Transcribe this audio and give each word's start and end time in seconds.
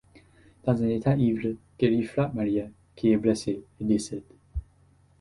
Dans 0.63 0.81
un 0.81 0.87
état 0.87 1.15
ivre, 1.15 1.53
Gary 1.77 2.01
frappe 2.01 2.33
Maria 2.33 2.65
qui 2.95 3.11
est 3.11 3.17
blessée 3.17 3.61
et 3.79 3.83
décède. 3.85 4.23